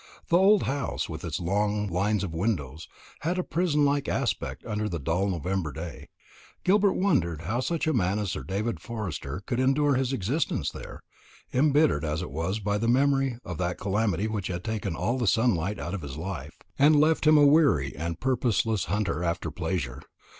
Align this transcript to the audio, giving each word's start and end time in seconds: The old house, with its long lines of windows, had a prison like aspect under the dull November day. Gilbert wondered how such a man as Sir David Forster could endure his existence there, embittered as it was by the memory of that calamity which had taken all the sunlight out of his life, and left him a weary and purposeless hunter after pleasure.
The 0.29 0.37
old 0.37 0.63
house, 0.63 1.07
with 1.07 1.23
its 1.23 1.39
long 1.39 1.85
lines 1.87 2.23
of 2.23 2.33
windows, 2.33 2.87
had 3.19 3.37
a 3.37 3.43
prison 3.43 3.85
like 3.85 4.07
aspect 4.09 4.65
under 4.65 4.89
the 4.89 4.97
dull 4.97 5.29
November 5.29 5.71
day. 5.71 6.09
Gilbert 6.63 6.93
wondered 6.93 7.41
how 7.41 7.59
such 7.59 7.85
a 7.85 7.93
man 7.93 8.17
as 8.17 8.31
Sir 8.31 8.41
David 8.41 8.79
Forster 8.79 9.43
could 9.45 9.59
endure 9.59 9.93
his 9.93 10.11
existence 10.11 10.71
there, 10.71 11.03
embittered 11.53 12.03
as 12.03 12.23
it 12.23 12.31
was 12.31 12.57
by 12.57 12.79
the 12.79 12.87
memory 12.87 13.37
of 13.45 13.59
that 13.59 13.77
calamity 13.77 14.27
which 14.27 14.47
had 14.47 14.63
taken 14.63 14.95
all 14.95 15.19
the 15.19 15.27
sunlight 15.27 15.77
out 15.77 15.93
of 15.93 16.01
his 16.01 16.17
life, 16.17 16.57
and 16.79 16.95
left 16.99 17.27
him 17.27 17.37
a 17.37 17.45
weary 17.45 17.95
and 17.95 18.19
purposeless 18.19 18.85
hunter 18.85 19.23
after 19.23 19.51
pleasure. 19.51 20.01